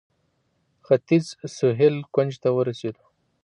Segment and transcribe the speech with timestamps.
[0.85, 1.25] ختیځ
[1.57, 3.03] سهیل کونج ته ورسېدو.